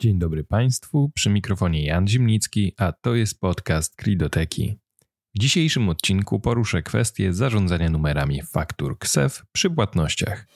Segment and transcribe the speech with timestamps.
[0.00, 4.78] Dzień dobry Państwu, przy mikrofonie Jan Zimnicki, a to jest podcast Kridoteki.
[5.34, 10.46] W dzisiejszym odcinku poruszę kwestię zarządzania numerami faktur KSEF przy płatnościach.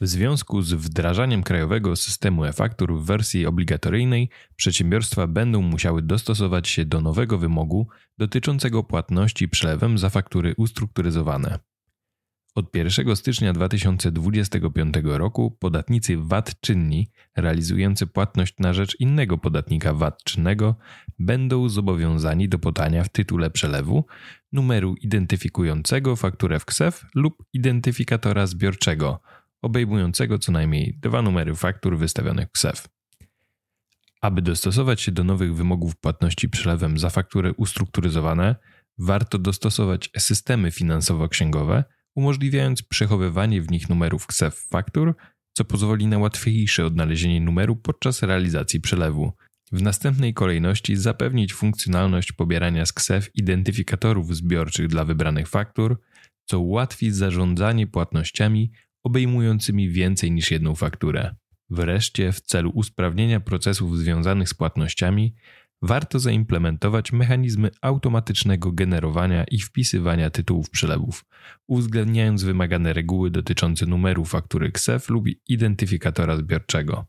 [0.00, 6.84] W związku z wdrażaniem krajowego systemu e-faktur w wersji obligatoryjnej, przedsiębiorstwa będą musiały dostosować się
[6.84, 7.88] do nowego wymogu
[8.18, 11.71] dotyczącego płatności przelewem za faktury ustrukturyzowane.
[12.54, 20.24] Od 1 stycznia 2025 roku podatnicy VAT czynni realizujący płatność na rzecz innego podatnika VAT
[20.24, 20.76] czynnego
[21.18, 24.06] będą zobowiązani do podania w tytule przelewu
[24.52, 29.20] numeru identyfikującego fakturę w KSEF lub identyfikatora zbiorczego
[29.62, 32.88] obejmującego co najmniej dwa numery faktur wystawionych w KSEF.
[34.20, 38.56] Aby dostosować się do nowych wymogów płatności przelewem za faktury ustrukturyzowane,
[38.98, 45.14] warto dostosować systemy finansowo-księgowe– umożliwiając przechowywanie w nich numerów KSEF faktur,
[45.56, 49.32] co pozwoli na łatwiejsze odnalezienie numeru podczas realizacji przelewu.
[49.72, 56.00] W następnej kolejności zapewnić funkcjonalność pobierania z KSEF identyfikatorów zbiorczych dla wybranych faktur,
[56.44, 58.72] co ułatwi zarządzanie płatnościami
[59.04, 61.34] obejmującymi więcej niż jedną fakturę.
[61.70, 65.34] Wreszcie, w celu usprawnienia procesów związanych z płatnościami,
[65.82, 71.24] warto zaimplementować mechanizmy automatycznego generowania i wpisywania tytułów przelewów,
[71.68, 77.06] uwzględniając wymagane reguły dotyczące numeru faktury KSEF lub identyfikatora zbiorczego.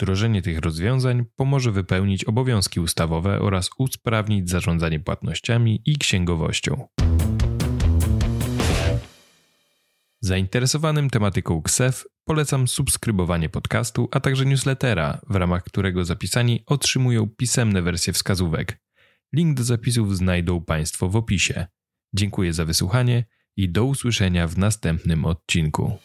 [0.00, 6.86] Wdrożenie tych rozwiązań pomoże wypełnić obowiązki ustawowe oraz usprawnić zarządzanie płatnościami i księgowością.
[10.26, 17.82] Zainteresowanym tematyką KSEF polecam subskrybowanie podcastu, a także newslettera, w ramach którego zapisani otrzymują pisemne
[17.82, 18.80] wersje wskazówek.
[19.32, 21.66] Link do zapisów znajdą Państwo w opisie.
[22.14, 23.24] Dziękuję za wysłuchanie
[23.56, 25.98] i do usłyszenia w następnym odcinku.